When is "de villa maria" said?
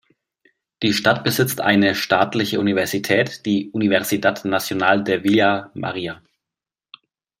5.03-6.23